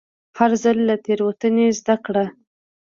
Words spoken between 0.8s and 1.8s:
له تېروتنې